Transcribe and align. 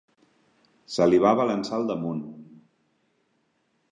Se 0.93 1.07
li 1.09 1.19
va 1.25 1.33
abalançar 1.35 1.77
al 1.79 1.85
damunt. 1.91 2.25